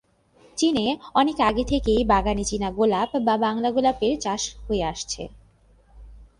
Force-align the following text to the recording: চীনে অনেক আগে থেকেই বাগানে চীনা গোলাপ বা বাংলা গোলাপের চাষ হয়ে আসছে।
চীনে 0.57 0.85
অনেক 1.13 1.37
আগে 1.41 1.63
থেকেই 1.63 2.01
বাগানে 2.03 2.43
চীনা 2.43 2.69
গোলাপ 2.71 3.09
বা 3.17 3.35
বাংলা 3.37 3.69
গোলাপের 3.71 4.13
চাষ 4.19 4.41
হয়ে 4.67 4.83
আসছে। 4.83 5.21